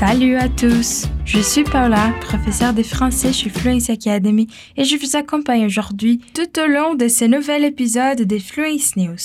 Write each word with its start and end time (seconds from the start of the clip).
Salut 0.00 0.36
à 0.36 0.48
tous, 0.48 1.04
je 1.26 1.40
suis 1.40 1.62
Paula, 1.62 2.14
professeure 2.22 2.72
de 2.72 2.82
français 2.82 3.34
chez 3.34 3.50
Fluence 3.50 3.90
Academy 3.90 4.46
et 4.78 4.84
je 4.84 4.96
vous 4.96 5.14
accompagne 5.14 5.66
aujourd'hui 5.66 6.22
tout 6.32 6.58
au 6.58 6.66
long 6.66 6.94
de 6.94 7.06
ce 7.06 7.26
nouvel 7.26 7.64
épisode 7.64 8.22
de 8.22 8.38
Fluence 8.38 8.96
News. 8.96 9.18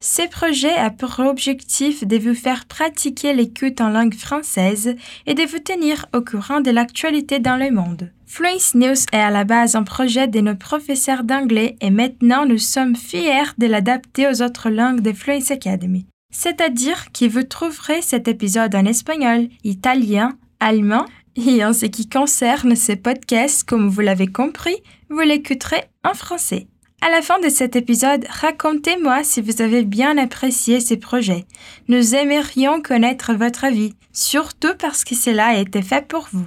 Ce 0.00 0.28
projet 0.28 0.74
a 0.74 0.90
pour 0.90 1.20
objectif 1.20 2.06
de 2.06 2.18
vous 2.18 2.34
faire 2.34 2.66
pratiquer 2.66 3.32
l'écoute 3.32 3.80
en 3.80 3.88
langue 3.88 4.12
française 4.12 4.94
et 5.26 5.32
de 5.32 5.42
vous 5.44 5.58
tenir 5.58 6.04
au 6.14 6.20
courant 6.20 6.60
de 6.60 6.70
l'actualité 6.70 7.38
dans 7.38 7.56
le 7.56 7.70
monde. 7.70 8.12
Fluence 8.26 8.74
News 8.74 9.06
est 9.14 9.16
à 9.16 9.30
la 9.30 9.44
base 9.44 9.74
un 9.74 9.84
projet 9.84 10.28
de 10.28 10.40
nos 10.40 10.54
professeurs 10.54 11.24
d'anglais 11.24 11.76
et 11.80 11.90
maintenant 11.90 12.44
nous 12.44 12.58
sommes 12.58 12.94
fiers 12.94 13.54
de 13.56 13.66
l'adapter 13.66 14.28
aux 14.28 14.42
autres 14.42 14.68
langues 14.68 15.00
de 15.00 15.14
Fluence 15.14 15.50
Academy. 15.50 16.04
C'est-à-dire 16.30 17.12
que 17.12 17.28
vous 17.28 17.42
trouverez 17.42 18.02
cet 18.02 18.28
épisode 18.28 18.74
en 18.74 18.84
espagnol, 18.84 19.48
italien, 19.64 20.36
allemand 20.60 21.04
et 21.36 21.64
en 21.64 21.72
ce 21.72 21.86
qui 21.86 22.08
concerne 22.08 22.76
ces 22.76 22.96
podcasts, 22.96 23.64
comme 23.64 23.88
vous 23.88 24.00
l'avez 24.00 24.26
compris, 24.26 24.76
vous 25.08 25.20
l'écouterez 25.20 25.84
en 26.04 26.14
français. 26.14 26.66
À 27.02 27.08
la 27.08 27.22
fin 27.22 27.38
de 27.40 27.48
cet 27.48 27.76
épisode, 27.76 28.26
racontez-moi 28.28 29.24
si 29.24 29.40
vous 29.40 29.62
avez 29.62 29.84
bien 29.84 30.18
apprécié 30.18 30.80
ces 30.80 30.98
projets. 30.98 31.46
Nous 31.88 32.14
aimerions 32.14 32.82
connaître 32.82 33.32
votre 33.32 33.64
avis, 33.64 33.94
surtout 34.12 34.74
parce 34.78 35.04
que 35.04 35.14
cela 35.14 35.46
a 35.46 35.56
été 35.56 35.80
fait 35.80 36.06
pour 36.06 36.28
vous. 36.32 36.44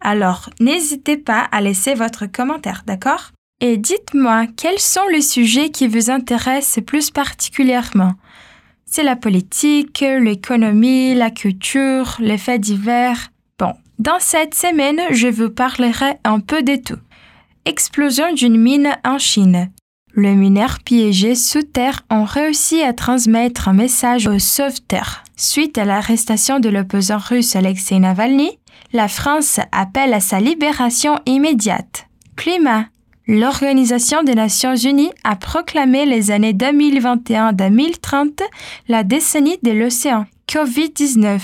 Alors, 0.00 0.50
n'hésitez 0.60 1.16
pas 1.16 1.40
à 1.52 1.60
laisser 1.60 1.94
votre 1.94 2.26
commentaire, 2.26 2.82
d'accord? 2.84 3.30
Et 3.60 3.76
dites-moi 3.76 4.46
quels 4.56 4.80
sont 4.80 5.06
les 5.10 5.22
sujets 5.22 5.70
qui 5.70 5.86
vous 5.86 6.10
intéressent 6.10 6.84
plus 6.84 7.10
particulièrement? 7.10 8.14
C'est 8.90 9.02
la 9.02 9.16
politique, 9.16 10.00
l'économie, 10.00 11.14
la 11.14 11.30
culture, 11.30 12.16
les 12.20 12.38
faits 12.38 12.60
divers. 12.60 13.28
Bon, 13.58 13.74
dans 13.98 14.20
cette 14.20 14.54
semaine, 14.54 15.00
je 15.10 15.28
vous 15.28 15.50
parlerai 15.50 16.14
un 16.24 16.40
peu 16.40 16.62
de 16.62 16.76
tout. 16.76 16.98
Explosion 17.64 18.32
d'une 18.32 18.58
mine 18.58 18.96
en 19.04 19.18
Chine. 19.18 19.70
Le 20.12 20.34
mineur 20.34 20.78
piégé 20.82 21.34
sous 21.34 21.62
terre 21.62 22.02
ont 22.10 22.24
réussi 22.24 22.80
à 22.80 22.94
transmettre 22.94 23.68
un 23.68 23.74
message 23.74 24.26
aux 24.26 24.38
sauveteurs. 24.38 25.24
Suite 25.36 25.76
à 25.76 25.84
l'arrestation 25.84 26.58
de 26.58 26.70
l'opposant 26.70 27.18
russe 27.18 27.54
Alexei 27.54 27.98
Navalny, 27.98 28.58
la 28.94 29.08
France 29.08 29.60
appelle 29.72 30.14
à 30.14 30.20
sa 30.20 30.40
libération 30.40 31.18
immédiate. 31.26 32.06
Climat. 32.36 32.86
L'Organisation 33.28 34.22
des 34.22 34.34
Nations 34.34 34.76
Unies 34.76 35.10
a 35.24 35.34
proclamé 35.34 36.06
les 36.06 36.30
années 36.30 36.52
2021-2030 36.52 38.42
la 38.88 39.02
décennie 39.02 39.58
de 39.62 39.72
l'océan. 39.72 40.26
Covid-19. 40.48 41.40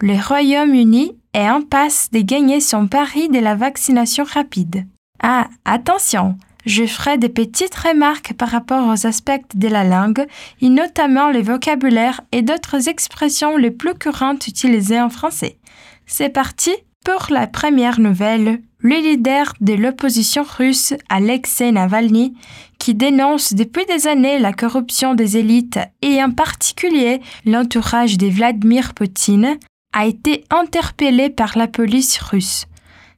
Le 0.00 0.26
Royaume-Uni 0.26 1.12
est 1.34 1.50
en 1.50 1.60
passe 1.60 2.08
de 2.10 2.20
gagner 2.20 2.60
son 2.60 2.86
pari 2.86 3.28
de 3.28 3.38
la 3.40 3.54
vaccination 3.54 4.24
rapide. 4.24 4.86
Ah, 5.22 5.48
attention! 5.64 6.36
je 6.68 6.84
ferai 6.84 7.16
des 7.16 7.30
petites 7.30 7.74
remarques 7.74 8.34
par 8.34 8.50
rapport 8.50 8.86
aux 8.88 9.06
aspects 9.06 9.40
de 9.54 9.68
la 9.68 9.84
langue, 9.84 10.26
et 10.60 10.68
notamment 10.68 11.30
le 11.30 11.40
vocabulaire 11.40 12.20
et 12.30 12.42
d'autres 12.42 12.88
expressions 12.88 13.56
les 13.56 13.70
plus 13.70 13.94
courantes 13.94 14.46
utilisées 14.46 15.00
en 15.00 15.08
français. 15.08 15.58
C'est 16.06 16.28
parti 16.28 16.72
pour 17.08 17.28
la 17.30 17.46
première 17.46 18.00
nouvelle. 18.00 18.60
Le 18.80 18.96
leader 18.96 19.54
de 19.62 19.72
l'opposition 19.72 20.44
russe, 20.44 20.92
Alexei 21.08 21.72
Navalny, 21.72 22.34
qui 22.78 22.94
dénonce 22.94 23.54
depuis 23.54 23.86
des 23.86 24.06
années 24.06 24.38
la 24.38 24.52
corruption 24.52 25.14
des 25.14 25.38
élites 25.38 25.78
et 26.02 26.22
en 26.22 26.30
particulier 26.30 27.22
l'entourage 27.46 28.18
de 28.18 28.26
Vladimir 28.26 28.92
Poutine, 28.92 29.56
a 29.94 30.04
été 30.04 30.44
interpellé 30.50 31.30
par 31.30 31.56
la 31.56 31.66
police 31.66 32.18
russe. 32.18 32.66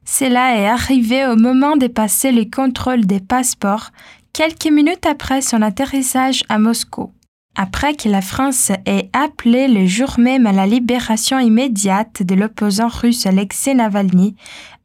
Cela 0.05 0.55
est 0.55 0.67
arrivé 0.67 1.27
au 1.27 1.35
moment 1.35 1.75
de 1.75 1.87
passer 1.87 2.31
les 2.31 2.49
contrôles 2.49 3.05
des 3.05 3.19
passeports, 3.19 3.89
quelques 4.31 4.71
minutes 4.71 5.05
après 5.05 5.41
son 5.41 5.61
atterrissage 5.61 6.43
à 6.47 6.59
Moscou. 6.59 7.11
Après 7.55 7.95
que 7.95 8.07
la 8.07 8.21
France 8.21 8.71
ait 8.85 9.09
appelé 9.11 9.67
le 9.67 9.85
jour 9.85 10.17
même 10.17 10.47
à 10.47 10.53
la 10.53 10.65
libération 10.65 11.37
immédiate 11.37 12.23
de 12.23 12.33
l'opposant 12.33 12.87
russe 12.87 13.25
Alexei 13.25 13.73
Navalny, 13.73 14.35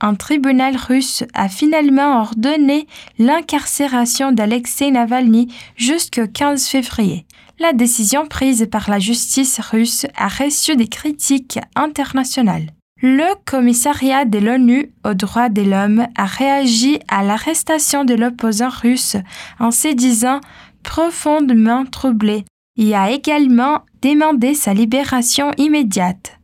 un 0.00 0.14
tribunal 0.14 0.76
russe 0.76 1.22
a 1.32 1.48
finalement 1.48 2.20
ordonné 2.20 2.86
l'incarcération 3.18 4.32
d'Alexei 4.32 4.90
Navalny 4.90 5.48
jusqu'au 5.76 6.26
15 6.26 6.66
février. 6.66 7.24
La 7.60 7.72
décision 7.72 8.26
prise 8.26 8.66
par 8.70 8.90
la 8.90 8.98
justice 8.98 9.60
russe 9.60 10.06
a 10.16 10.28
reçu 10.28 10.76
des 10.76 10.88
critiques 10.88 11.58
internationales. 11.76 12.72
Le 13.00 13.34
commissariat 13.44 14.24
de 14.24 14.38
l'ONU 14.38 14.90
aux 15.04 15.14
droits 15.14 15.50
de 15.50 15.62
l'homme 15.62 16.06
a 16.16 16.24
réagi 16.24 16.98
à 17.08 17.22
l'arrestation 17.22 18.04
de 18.04 18.14
l'opposant 18.14 18.70
russe 18.70 19.16
en 19.60 19.70
se 19.70 19.94
disant 19.94 20.40
profondément 20.82 21.84
troublé 21.86 22.44
et 22.76 22.94
a 22.94 23.10
également 23.10 23.82
demandé 24.02 24.54
sa 24.54 24.74
libération 24.74 25.50
immédiate. 25.58 26.38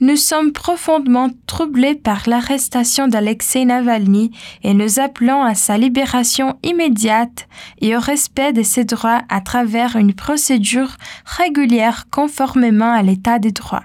Nous 0.00 0.16
sommes 0.16 0.52
profondément 0.52 1.30
troublés 1.46 1.94
par 1.94 2.28
l'arrestation 2.28 3.08
d'Alexei 3.08 3.64
Navalny 3.64 4.30
et 4.62 4.74
nous 4.74 5.00
appelons 5.00 5.42
à 5.42 5.54
sa 5.54 5.78
libération 5.78 6.58
immédiate 6.62 7.48
et 7.80 7.96
au 7.96 8.00
respect 8.00 8.52
de 8.52 8.62
ses 8.62 8.84
droits 8.84 9.22
à 9.30 9.40
travers 9.40 9.96
une 9.96 10.12
procédure 10.12 10.96
régulière 11.24 12.04
conformément 12.10 12.92
à 12.92 13.02
l'état 13.02 13.38
des 13.38 13.52
droits. 13.52 13.84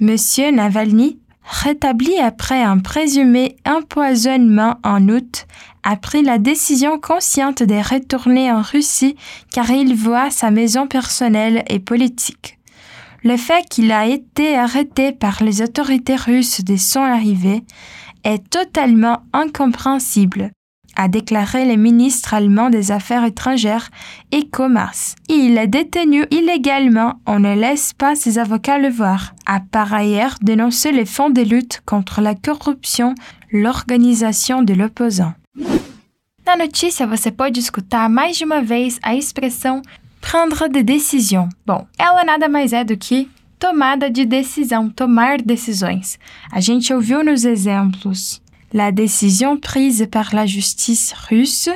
Monsieur 0.00 0.50
Navalny 0.50 1.20
rétabli 1.44 2.18
après 2.18 2.62
un 2.62 2.78
présumé 2.78 3.56
empoisonnement 3.66 4.76
en 4.84 5.08
août, 5.08 5.46
a 5.82 5.96
pris 5.96 6.22
la 6.22 6.38
décision 6.38 6.98
consciente 6.98 7.62
de 7.62 7.74
retourner 7.74 8.50
en 8.50 8.62
Russie 8.62 9.16
car 9.52 9.70
il 9.70 9.94
voit 9.94 10.30
sa 10.30 10.50
maison 10.50 10.86
personnelle 10.86 11.64
et 11.68 11.80
politique. 11.80 12.58
Le 13.24 13.36
fait 13.36 13.68
qu'il 13.68 13.92
a 13.92 14.06
été 14.06 14.56
arrêté 14.56 15.12
par 15.12 15.42
les 15.42 15.62
autorités 15.62 16.16
russes 16.16 16.60
dès 16.62 16.76
son 16.76 17.00
arrivée 17.00 17.62
est 18.24 18.48
totalement 18.50 19.22
incompréhensible 19.32 20.50
a 20.96 21.08
déclaré 21.08 21.64
le 21.64 21.76
ministre 21.76 22.34
allemand 22.34 22.70
des 22.70 22.90
Affaires 22.90 23.24
étrangères 23.24 23.90
et 24.30 24.46
Commerce. 24.48 25.14
Il 25.28 25.58
est 25.58 25.66
détenu 25.66 26.24
illégalement, 26.30 27.14
on 27.26 27.38
ne 27.38 27.54
laisse 27.54 27.92
pas 27.92 28.14
ses 28.14 28.38
avocats 28.38 28.78
le 28.78 28.88
voir. 28.88 29.34
A 29.46 29.60
par 29.60 29.92
ailleurs 29.92 30.36
dénoncé 30.42 30.92
les 30.92 31.06
fonds 31.06 31.30
de 31.30 31.42
lutte 31.42 31.82
contre 31.86 32.20
la 32.20 32.34
corruption, 32.34 33.14
l'organisation 33.52 34.62
de 34.62 34.74
l'opposant. 34.74 35.34
Na 36.44 36.56
notícia, 36.56 37.06
você 37.06 37.30
pode 37.30 37.58
escutar 37.58 38.08
mais 38.08 38.36
de 38.36 38.44
uma 38.44 38.60
vez 38.60 38.98
a 39.02 39.14
expressão 39.14 39.80
prendre 40.20 40.68
des 40.68 40.82
décisions. 40.82 41.48
Bom, 41.64 41.86
ela 41.98 42.24
nada 42.24 42.48
mais 42.48 42.72
é 42.72 42.84
do 42.84 42.96
que 42.96 43.28
tomada 43.58 44.10
de 44.10 44.24
decisão, 44.24 44.90
tomar 44.90 45.40
decisões. 45.40 46.18
A 46.50 46.60
gente 46.60 46.92
ouviu 46.92 47.22
nos 47.22 47.44
exemplos 47.44 48.41
la 48.72 48.92
décision 48.92 49.56
prise 49.56 50.06
par 50.10 50.34
la 50.34 50.46
justice 50.46 51.12
russe 51.28 51.68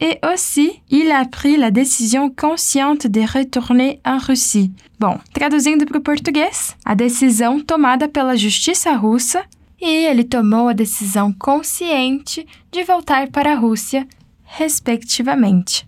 et 0.00 0.18
aussi 0.32 0.82
il 0.90 1.10
a 1.12 1.24
pris 1.24 1.56
la 1.56 1.70
décision 1.70 2.28
consciente 2.30 3.06
de 3.06 3.20
retourner 3.20 4.00
en 4.04 4.18
Russie. 4.18 4.72
Bom, 4.98 5.18
traduzindo 5.32 5.86
para 5.86 5.98
o 5.98 6.02
português, 6.02 6.76
a 6.84 6.94
decisão 6.94 7.60
tomada 7.60 8.08
pela 8.08 8.36
justiça 8.36 8.92
russa 8.94 9.44
e 9.80 10.06
ele 10.06 10.24
tomou 10.24 10.68
a 10.68 10.72
decisão 10.72 11.32
consciente 11.32 12.46
de 12.70 12.84
voltar 12.84 13.28
para 13.28 13.52
a 13.52 13.56
Rússia, 13.56 14.06
respectivamente. 14.44 15.86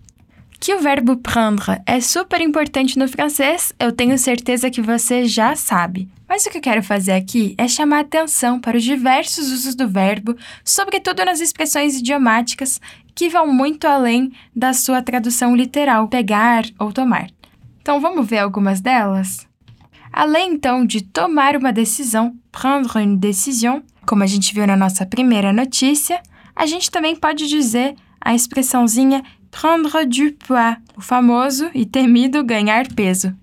Que 0.59 0.73
o 0.73 0.79
verbo 0.79 1.17
prendre 1.17 1.81
é 1.85 1.99
super 1.99 2.41
importante 2.41 2.97
no 2.97 3.07
francês, 3.07 3.73
eu 3.79 3.91
tenho 3.91 4.17
certeza 4.17 4.69
que 4.69 4.81
você 4.81 5.25
já 5.25 5.55
sabe. 5.55 6.09
Mas 6.27 6.45
o 6.45 6.49
que 6.49 6.57
eu 6.57 6.61
quero 6.61 6.81
fazer 6.83 7.11
aqui 7.11 7.53
é 7.57 7.67
chamar 7.67 7.99
atenção 7.99 8.59
para 8.59 8.77
os 8.77 8.83
diversos 8.83 9.51
usos 9.51 9.75
do 9.75 9.87
verbo, 9.87 10.35
sobretudo 10.63 11.23
nas 11.23 11.39
expressões 11.39 11.99
idiomáticas 11.99 12.81
que 13.13 13.29
vão 13.29 13.47
muito 13.47 13.85
além 13.85 14.31
da 14.55 14.73
sua 14.73 15.01
tradução 15.01 15.55
literal, 15.55 16.07
pegar 16.07 16.65
ou 16.79 16.91
tomar. 16.91 17.29
Então 17.79 18.01
vamos 18.01 18.27
ver 18.27 18.39
algumas 18.39 18.81
delas? 18.81 19.47
Além 20.11 20.53
então 20.53 20.85
de 20.85 21.01
tomar 21.01 21.55
uma 21.55 21.71
decisão, 21.71 22.35
prendre 22.51 22.99
une 22.99 23.17
décision, 23.17 23.81
como 24.05 24.23
a 24.23 24.27
gente 24.27 24.53
viu 24.53 24.65
na 24.65 24.75
nossa 24.75 25.05
primeira 25.05 25.53
notícia, 25.53 26.21
a 26.55 26.65
gente 26.65 26.89
também 26.89 27.15
pode 27.15 27.47
dizer 27.47 27.95
a 28.19 28.33
expressãozinha 28.33 29.23
prendre 29.51 30.05
du 30.05 30.33
poids, 30.33 30.77
o 30.97 31.01
famoso 31.01 31.69
e 31.73 31.85
temido 31.85 32.43
ganhar 32.43 32.87
peso. 32.93 33.35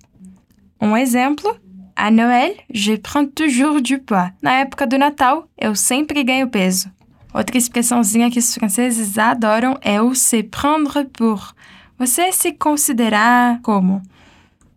Um 0.80 0.96
exemplo 0.96 1.56
à 1.96 2.10
Noël, 2.10 2.54
je 2.72 2.94
prends 2.94 3.26
toujours 3.26 3.80
du 3.80 3.98
poids. 3.98 4.32
Na 4.42 4.60
época 4.60 4.86
do 4.86 4.98
Natal, 4.98 5.48
eu 5.60 5.74
sempre 5.74 6.22
ganho 6.24 6.48
peso. 6.48 6.90
Outra 7.34 7.56
expressãozinha 7.56 8.30
que 8.30 8.38
os 8.38 8.54
franceses 8.54 9.16
adoram 9.18 9.78
é 9.80 10.00
o 10.00 10.14
se 10.14 10.42
prendre 10.42 11.04
pour. 11.06 11.54
Você 11.98 12.32
se 12.32 12.52
considerar 12.52 13.60
como. 13.62 14.02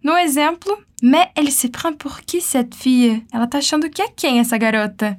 No 0.04 0.18
exemplo, 0.18 0.78
mais 1.02 1.30
elle 1.36 1.52
se 1.52 1.68
prend 1.70 1.94
pour 1.98 2.22
qui 2.22 2.40
cette 2.40 2.76
fille? 2.76 3.26
Ela 3.32 3.48
tá 3.48 3.58
achando 3.58 3.90
que 3.90 4.02
é 4.02 4.08
quem 4.08 4.40
essa 4.40 4.58
garota? 4.58 5.18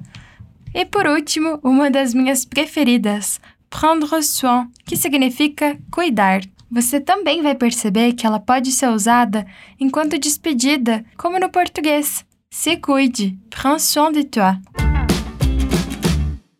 E 0.73 0.85
por 0.85 1.05
último, 1.05 1.59
uma 1.63 1.91
das 1.91 2.13
minhas 2.13 2.45
preferidas, 2.45 3.39
prendre 3.69 4.21
soin, 4.23 4.67
que 4.85 4.95
significa 4.95 5.77
cuidar. 5.91 6.41
Você 6.69 6.99
também 6.99 7.41
vai 7.41 7.55
perceber 7.55 8.13
que 8.13 8.25
ela 8.25 8.39
pode 8.39 8.71
ser 8.71 8.89
usada 8.89 9.45
enquanto 9.79 10.19
despedida, 10.19 11.03
como 11.17 11.39
no 11.39 11.49
português. 11.49 12.25
Se 12.49 12.77
cuide, 12.77 13.37
prends 13.49 13.81
soin 13.83 14.11
de 14.11 14.23
toi. 14.23 14.57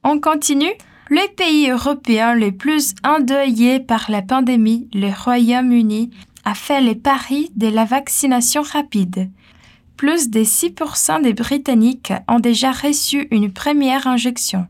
On 0.04 0.20
continue. 0.20 0.74
Le 1.10 1.28
pays 1.36 1.70
européen 1.70 2.34
le 2.34 2.52
plus 2.52 2.94
endeuillé 3.04 3.80
par 3.80 4.12
la 4.12 4.22
pandémie, 4.22 4.90
le 4.94 5.10
Royaume-Uni, 5.10 6.12
a 6.44 6.54
fait 6.54 6.82
les 6.82 6.96
paris 6.96 7.50
de 7.56 7.68
la 7.68 7.86
vaccination 7.86 8.62
rapide. 8.62 9.30
Plus 9.96 10.30
de 10.30 10.42
6% 10.42 11.22
des 11.22 11.34
Britanniques 11.34 12.14
ont 12.28 12.40
déjà 12.40 12.72
reçu 12.72 13.28
une 13.32 13.52
première 13.52 14.06
injection. 14.06 14.68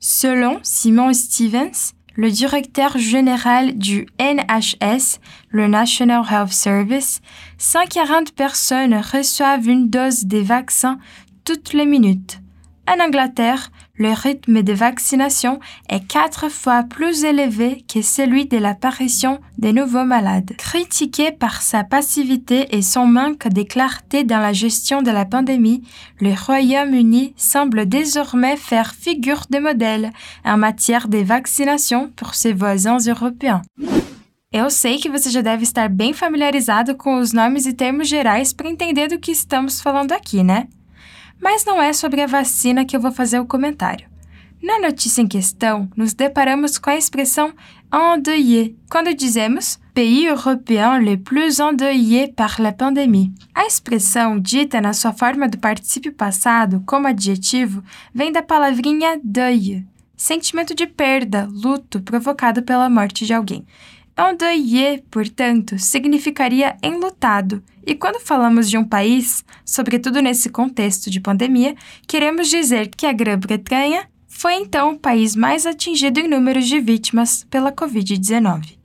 Selon 0.00 0.58
Simon 0.62 1.12
Stevens, 1.12 1.92
le 2.16 2.30
directeur 2.30 2.96
général 2.96 3.76
du 3.76 4.06
NHS, 4.20 5.18
le 5.48 5.66
National 5.66 6.22
Health 6.30 6.52
Service, 6.52 7.20
140 7.58 8.34
personnes 8.34 8.94
reçoivent 8.94 9.68
une 9.68 9.90
dose 9.90 10.24
des 10.24 10.42
vaccins 10.42 10.98
toutes 11.44 11.72
les 11.72 11.86
minutes. 11.86 12.38
En 12.88 13.02
Angleterre, 13.04 13.70
le 13.96 14.12
rythme 14.12 14.62
de 14.62 14.72
vaccination 14.72 15.60
est 15.88 16.06
quatre 16.06 16.48
fois 16.48 16.82
plus 16.82 17.24
élevé 17.24 17.84
que 17.92 18.02
celui 18.02 18.46
de 18.46 18.58
l'apparition 18.58 19.40
des 19.58 19.72
nouveaux 19.72 20.04
malades. 20.04 20.52
Critiqué 20.58 21.30
par 21.32 21.62
sa 21.62 21.84
passivité 21.84 22.76
et 22.76 22.82
son 22.82 23.06
manque 23.06 23.48
de 23.48 23.62
clarté 23.62 24.24
dans 24.24 24.40
la 24.40 24.52
gestion 24.52 25.02
de 25.02 25.10
la 25.10 25.24
pandémie, 25.24 25.82
le 26.20 26.34
Royaume-Uni 26.34 27.34
semble 27.36 27.86
désormais 27.86 28.56
faire 28.56 28.94
figure 28.94 29.44
de 29.50 29.58
modèle 29.58 30.10
en 30.44 30.56
matière 30.56 31.08
de 31.08 31.18
vaccination 31.18 32.10
pour 32.16 32.34
ses 32.34 32.52
voisins 32.52 32.98
européens. 32.98 33.62
Eu 34.56 34.70
sei 34.70 34.98
que 34.98 35.08
você 35.08 35.30
já 35.30 35.40
deve 35.40 35.64
estar 35.64 35.88
bem 35.88 36.12
familiarizado 36.12 36.94
com 36.94 37.18
os 37.18 37.32
nomes 37.32 37.66
e 37.66 37.72
termos 37.72 38.06
gerais 38.08 38.52
para 38.52 38.70
entender 38.70 39.08
do 39.08 39.18
que 39.18 39.32
estamos 39.32 39.80
falando 39.80 40.12
aqui, 40.12 40.44
né? 40.44 40.68
Mas 41.40 41.64
não 41.64 41.80
é 41.80 41.92
sobre 41.92 42.22
a 42.22 42.26
vacina 42.26 42.84
que 42.84 42.96
eu 42.96 43.00
vou 43.00 43.12
fazer 43.12 43.38
o 43.38 43.46
comentário. 43.46 44.08
Na 44.62 44.78
notícia 44.78 45.20
em 45.20 45.28
questão, 45.28 45.90
nos 45.94 46.14
deparamos 46.14 46.78
com 46.78 46.88
a 46.88 46.96
expressão 46.96 47.52
endeuillé, 47.92 48.72
quando 48.90 49.14
dizemos 49.14 49.78
pays 49.92 50.24
européen 50.24 50.98
le 50.98 51.18
plus 51.18 51.60
endeuillé 51.60 52.28
par 52.28 52.58
la 52.58 52.72
pandémie. 52.72 53.30
A 53.54 53.66
expressão, 53.66 54.40
dita 54.40 54.80
na 54.80 54.94
sua 54.94 55.12
forma 55.12 55.48
do 55.48 55.58
particípio 55.58 56.12
passado 56.12 56.82
como 56.86 57.06
adjetivo, 57.06 57.84
vem 58.14 58.32
da 58.32 58.42
palavrinha 58.42 59.20
deuil, 59.22 59.84
sentimento 60.16 60.74
de 60.74 60.86
perda, 60.86 61.46
luto 61.52 62.00
provocado 62.00 62.62
pela 62.62 62.88
morte 62.88 63.26
de 63.26 63.34
alguém. 63.34 63.66
Endeuillé, 64.16 65.02
portanto, 65.10 65.76
significaria 65.76 66.76
enlutado, 66.82 67.62
e 67.84 67.96
quando 67.96 68.20
falamos 68.20 68.70
de 68.70 68.78
um 68.78 68.84
país, 68.84 69.44
sobretudo 69.64 70.22
nesse 70.22 70.48
contexto 70.48 71.10
de 71.10 71.20
pandemia, 71.20 71.74
queremos 72.06 72.48
dizer 72.48 72.88
que 72.88 73.06
a 73.06 73.12
Grã-Bretanha 73.12 74.08
foi 74.28 74.54
então 74.54 74.92
o 74.92 74.98
país 74.98 75.34
mais 75.34 75.66
atingido 75.66 76.20
em 76.20 76.28
números 76.28 76.66
de 76.66 76.80
vítimas 76.80 77.44
pela 77.50 77.72
Covid-19. 77.72 78.76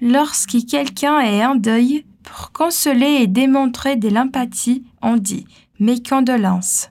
Lorsque 0.00 0.64
quelqu'un 0.64 1.20
est 1.20 1.44
en 1.44 1.56
deuil, 1.56 2.06
pour 2.22 2.52
consoler 2.52 3.22
et 3.22 3.26
démontrer 3.26 3.96
de 3.96 4.08
l'empathie, 4.08 4.84
on 5.02 5.16
dit 5.16 5.46
mes 5.78 6.00
condolences. 6.00 6.90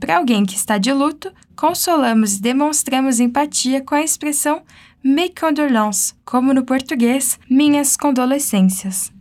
Para 0.00 0.16
alguém 0.16 0.44
que 0.44 0.56
está 0.56 0.78
de 0.78 0.92
luto, 0.92 1.32
consolamos 1.54 2.36
e 2.36 2.42
demonstramos 2.42 3.20
empatia 3.20 3.80
com 3.80 3.94
a 3.94 4.02
expressão 4.02 4.62
mes 5.04 5.30
condolences, 5.30 6.14
como 6.24 6.52
no 6.54 6.64
português, 6.64 7.38
minhas 7.50 7.96
condolescências. 7.96 9.12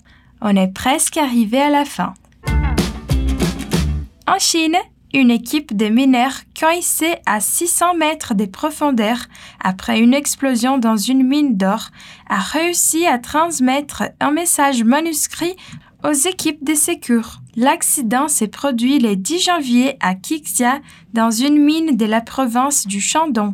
On 0.41 0.55
est 0.55 0.73
presque 0.73 1.17
arrivé 1.17 1.61
à 1.61 1.69
la 1.69 1.85
fin. 1.85 2.13
En 4.27 4.39
Chine, 4.39 4.77
une 5.13 5.31
équipe 5.31 5.75
de 5.75 5.87
mineurs 5.87 6.41
coincés 6.57 7.15
à 7.25 7.39
600 7.39 7.95
mètres 7.95 8.33
de 8.33 8.45
profondeur 8.45 9.17
après 9.59 9.99
une 9.99 10.13
explosion 10.13 10.77
dans 10.77 10.97
une 10.97 11.27
mine 11.27 11.57
d'or 11.57 11.89
a 12.29 12.39
réussi 12.39 13.05
à 13.05 13.17
transmettre 13.17 14.03
un 14.19 14.31
message 14.31 14.83
manuscrit 14.83 15.55
aux 16.03 16.13
équipes 16.13 16.63
de 16.63 16.75
secours. 16.75 17.39
L'accident 17.55 18.27
s'est 18.27 18.47
produit 18.47 18.99
le 18.99 19.15
10 19.15 19.39
janvier 19.39 19.97
à 19.99 20.15
Qixia 20.15 20.79
dans 21.13 21.31
une 21.31 21.61
mine 21.61 21.97
de 21.97 22.05
la 22.05 22.21
province 22.21 22.87
du 22.87 23.01
Shandong 23.01 23.53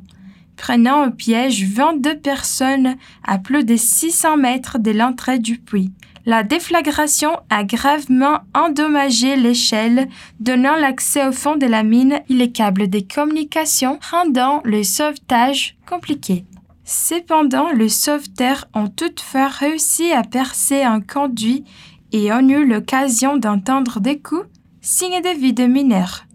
prenant 0.58 1.08
au 1.08 1.12
piège 1.12 1.64
22 1.64 2.18
personnes 2.18 2.98
à 3.24 3.38
plus 3.38 3.64
de 3.64 3.78
600 3.78 4.36
mètres 4.36 4.80
de 4.80 4.92
l'entrée 4.92 5.40
du 5.40 5.58
puits. 5.58 5.92
La 6.26 6.44
déflagration 6.44 7.40
a 7.50 7.64
gravement 7.64 8.40
endommagé 8.54 9.38
l'échelle, 9.38 10.10
donnant 10.42 10.76
l'accès 10.76 11.26
au 11.26 11.32
fond 11.32 11.56
de 11.56 11.66
la 11.66 11.84
mine 11.84 12.20
et 12.30 12.34
les 12.34 12.52
câbles 12.52 12.90
de 12.90 13.00
communication, 13.00 13.98
rendant 14.12 14.62
le 14.66 14.84
sauvetage 14.84 15.78
compliqué. 15.88 16.44
Cependant, 16.84 17.72
les 17.72 17.88
sauveteurs 17.88 18.66
ont 18.74 18.90
toutefois 18.90 19.48
réussi 19.48 20.12
à 20.12 20.24
percer 20.24 20.84
un 20.84 21.00
conduit 21.00 21.64
et 22.12 22.34
ont 22.34 22.48
eu 22.48 22.66
l'occasion 22.66 23.38
d'entendre 23.38 24.02
des 24.02 24.20
coups, 24.20 24.48
signe 24.82 25.22
de 25.22 25.40
vie 25.40 25.54
de 25.54 25.66
mineurs. 25.66 26.27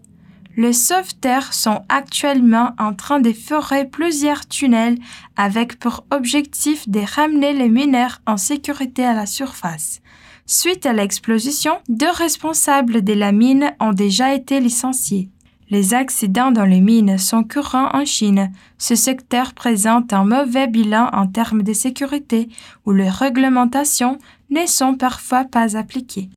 Les 0.55 0.73
sauveteurs 0.73 1.53
sont 1.53 1.81
actuellement 1.89 2.73
en 2.77 2.93
train 2.93 3.19
de 3.19 3.33
forer 3.33 3.85
plusieurs 3.85 4.47
tunnels 4.47 4.99
avec 5.35 5.79
pour 5.79 6.05
objectif 6.11 6.87
de 6.87 6.99
ramener 6.99 7.53
les 7.53 7.69
mineurs 7.69 8.21
en 8.27 8.37
sécurité 8.37 9.03
à 9.03 9.13
la 9.13 9.25
surface. 9.25 10.01
Suite 10.45 10.85
à 10.85 10.93
l'explosion, 10.93 11.79
deux 11.89 12.11
responsables 12.11 13.03
de 13.03 13.13
la 13.13 13.31
mine 13.31 13.73
ont 13.79 13.93
déjà 13.93 14.35
été 14.35 14.59
licenciés. 14.59 15.29
Les 15.69 15.95
accidents 15.95 16.51
dans 16.51 16.65
les 16.65 16.81
mines 16.81 17.17
sont 17.17 17.43
courants 17.43 17.89
en 17.93 18.05
Chine. 18.05 18.51
Ce 18.77 18.93
secteur 18.93 19.53
présente 19.53 20.13
un 20.13 20.25
mauvais 20.25 20.67
bilan 20.67 21.09
en 21.13 21.25
termes 21.25 21.63
de 21.63 21.73
sécurité 21.73 22.49
où 22.85 22.91
les 22.91 23.09
réglementations 23.09 24.19
ne 24.51 24.67
sont 24.67 24.95
parfois 24.95 25.45
pas 25.45 25.75
appliquées. 25.75 26.29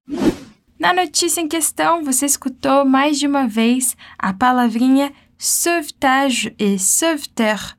Na 0.79 0.93
notícia 0.93 1.41
em 1.41 1.49
questão, 1.49 2.05
você 2.05 2.27
escutou 2.27 2.85
mais 2.85 3.19
de 3.19 3.27
uma 3.27 3.49
vez 3.49 3.97
a 4.19 4.35
palavrinha 4.35 5.13
sauvetage 5.39 6.55
e 6.59 6.79
sauveteur. 6.79 7.75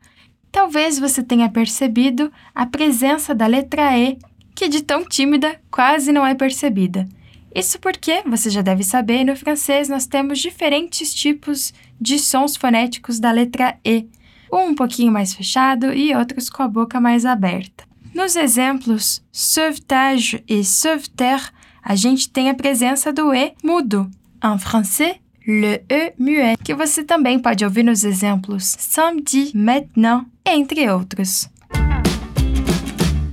Talvez 0.51 0.97
você 0.97 1.21
tenha 1.21 1.47
percebido 1.47 2.31
a 2.55 2.65
presença 2.65 3.35
da 3.35 3.45
letra 3.45 3.95
E, 3.97 4.17
que 4.55 4.67
de 4.67 4.81
tão 4.81 5.05
tímida 5.05 5.61
quase 5.69 6.11
não 6.11 6.25
é 6.25 6.33
percebida. 6.33 7.07
Isso 7.53 7.79
porque, 7.79 8.23
você 8.25 8.49
já 8.49 8.63
deve 8.63 8.83
saber, 8.83 9.23
no 9.23 9.35
francês 9.35 9.87
nós 9.87 10.07
temos 10.07 10.39
diferentes 10.39 11.13
tipos 11.13 11.73
de 12.01 12.17
sons 12.17 12.55
fonéticos 12.55 13.19
da 13.19 13.31
letra 13.31 13.77
E, 13.85 14.07
um 14.51 14.69
um 14.69 14.75
pouquinho 14.75 15.11
mais 15.11 15.33
fechado 15.33 15.93
e 15.93 16.15
outros 16.15 16.49
com 16.49 16.63
a 16.63 16.67
boca 16.67 16.99
mais 16.99 17.25
aberta. 17.25 17.85
Nos 18.13 18.35
exemplos 18.35 19.23
sauvetage 19.31 20.43
e 20.47 20.63
sauveteur, 20.63 21.51
a 21.87 21.95
gente 21.95 22.29
tem 22.29 22.49
a 22.49 22.53
presença 22.53 23.13
do 23.13 23.33
E 23.33 23.53
mudo. 23.63 24.11
En 24.43 24.59
français, 24.59 25.21
le 25.47 25.81
E 25.89 26.13
muet, 26.19 26.57
que 26.61 26.75
você 26.75 27.01
também 27.01 27.39
pode 27.39 27.63
ouvir 27.63 27.83
nos 27.83 28.03
exemplos 28.03 28.75
samedi, 28.77 29.51
maintenant, 29.55 30.25
entre 30.45 30.89
autres. 30.89 31.49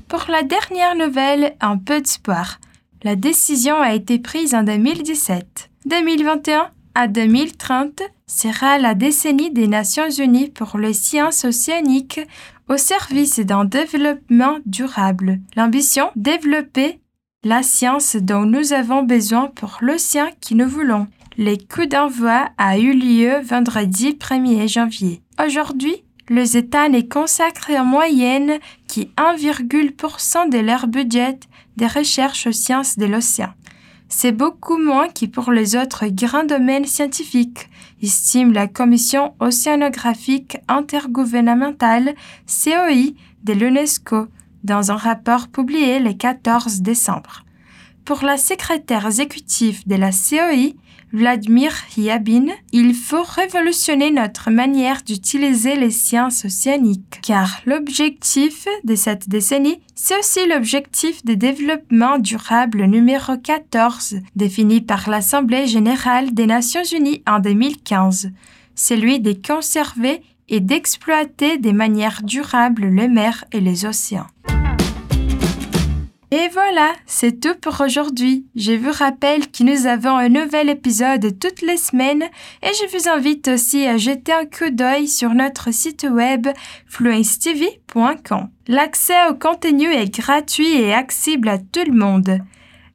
Pour 0.06 0.26
la 0.28 0.42
dernière 0.42 0.94
nouvelle, 0.94 1.56
un 1.60 1.76
peu 1.76 2.00
d'espoir. 2.00 2.60
La 3.02 3.16
décision 3.16 3.80
a 3.80 3.92
été 3.92 4.20
prise 4.20 4.54
en 4.54 4.62
2017. 4.62 5.70
2021 5.86 6.70
à 6.94 7.08
2030 7.08 8.02
sera 8.28 8.78
la 8.78 8.94
décennie 8.94 9.50
des 9.50 9.66
Nations 9.66 10.08
Unies 10.08 10.48
pour 10.48 10.78
les 10.78 10.94
sciences 10.94 11.44
océaniques 11.44 12.20
au 12.68 12.76
service 12.76 13.40
d'un 13.40 13.64
développement 13.64 14.58
durable. 14.64 15.40
L'ambition, 15.56 16.10
développer 16.14 17.00
la 17.44 17.62
science 17.62 18.16
dont 18.16 18.46
nous 18.46 18.72
avons 18.72 19.02
besoin 19.02 19.48
pour 19.54 19.78
l'océan 19.82 20.30
qui 20.40 20.54
nous 20.54 20.68
voulons. 20.68 21.06
Le 21.36 21.56
coup 21.56 21.84
d'envoi 21.84 22.48
a 22.56 22.78
eu 22.78 22.92
lieu 22.94 23.40
vendredi 23.42 24.16
1er 24.18 24.66
janvier. 24.66 25.20
Aujourd'hui, 25.44 26.04
les 26.30 26.56
États 26.56 26.88
ne 26.88 27.02
consacrent 27.02 27.70
en 27.70 27.84
moyenne 27.84 28.58
que 28.88 29.02
1,% 29.02 30.48
de 30.48 30.58
leur 30.58 30.86
budget 30.86 31.38
de 31.76 31.84
recherche 31.84 32.46
aux 32.46 32.52
sciences 32.52 32.98
de 32.98 33.04
l'océan. 33.04 33.52
C'est 34.08 34.32
beaucoup 34.32 34.78
moins 34.78 35.08
que 35.08 35.26
pour 35.26 35.52
les 35.52 35.76
autres 35.76 36.06
grands 36.06 36.44
domaines 36.44 36.86
scientifiques, 36.86 37.68
estime 38.02 38.52
la 38.52 38.68
Commission 38.68 39.34
océanographique 39.40 40.56
intergouvernementale 40.68 42.14
COI 42.46 43.12
de 43.42 43.52
l'UNESCO 43.52 44.28
dans 44.64 44.90
un 44.90 44.96
rapport 44.96 45.48
publié 45.48 46.00
le 46.00 46.12
14 46.12 46.82
décembre. 46.82 47.44
Pour 48.04 48.22
la 48.22 48.36
secrétaire 48.36 49.06
exécutive 49.06 49.86
de 49.86 49.94
la 49.94 50.10
COI, 50.10 50.74
Vladimir 51.14 51.72
Yabin, 51.96 52.46
il 52.72 52.92
faut 52.92 53.22
révolutionner 53.22 54.10
notre 54.10 54.50
manière 54.50 55.02
d'utiliser 55.02 55.76
les 55.76 55.92
sciences 55.92 56.44
océaniques, 56.44 57.20
car 57.22 57.60
l'objectif 57.66 58.66
de 58.82 58.96
cette 58.96 59.28
décennie, 59.28 59.80
c'est 59.94 60.18
aussi 60.18 60.46
l'objectif 60.48 61.24
de 61.24 61.34
développement 61.34 62.18
durable 62.18 62.84
numéro 62.86 63.38
14, 63.38 64.16
défini 64.34 64.80
par 64.80 65.08
l'Assemblée 65.08 65.68
générale 65.68 66.34
des 66.34 66.46
Nations 66.46 66.82
unies 66.92 67.22
en 67.28 67.38
2015, 67.38 68.32
celui 68.74 69.20
de 69.20 69.32
conserver 69.32 70.20
et 70.48 70.58
d'exploiter 70.58 71.58
de 71.58 71.70
manière 71.70 72.22
durable 72.24 72.86
les 72.86 73.08
mers 73.08 73.44
et 73.52 73.60
les 73.60 73.86
océans. 73.86 74.26
Et 76.36 76.48
voilà, 76.52 76.94
c'est 77.06 77.38
tout 77.38 77.54
pour 77.62 77.80
aujourd'hui. 77.80 78.44
Je 78.56 78.72
vous 78.72 78.90
rappelle 78.90 79.48
que 79.52 79.62
nous 79.62 79.86
avons 79.86 80.16
un 80.16 80.28
nouvel 80.28 80.68
épisode 80.68 81.38
toutes 81.38 81.62
les 81.62 81.76
semaines 81.76 82.24
et 82.60 82.70
je 82.72 82.96
vous 82.96 83.08
invite 83.08 83.46
aussi 83.46 83.86
à 83.86 83.98
jeter 83.98 84.32
un 84.32 84.44
coup 84.44 84.70
d'œil 84.72 85.06
sur 85.06 85.32
notre 85.32 85.72
site 85.72 86.04
web 86.10 86.48
fluencetv.com. 86.88 88.48
L'accès 88.66 89.28
au 89.30 89.34
contenu 89.34 89.92
est 89.92 90.12
gratuit 90.12 90.72
et 90.72 90.92
accessible 90.92 91.48
à 91.50 91.58
tout 91.58 91.84
le 91.86 91.96
monde. 91.96 92.40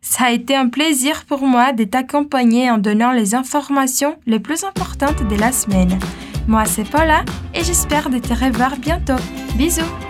Ça 0.01 0.25
a 0.25 0.31
été 0.31 0.53
un 0.57 0.67
plaisir 0.67 1.23
pour 1.25 1.43
moi 1.43 1.71
de 1.71 1.85
t'accompagner 1.85 2.69
en 2.69 2.77
donnant 2.77 3.13
les 3.13 3.35
informations 3.35 4.17
les 4.25 4.41
plus 4.41 4.65
importantes 4.65 5.25
de 5.25 5.35
la 5.37 5.53
semaine. 5.53 5.97
Moi, 6.45 6.65
c'est 6.65 6.89
Paula 6.89 7.23
et 7.55 7.63
j'espère 7.63 8.09
de 8.09 8.19
te 8.19 8.33
revoir 8.33 8.75
bientôt. 8.75 9.21
Bisous 9.55 10.08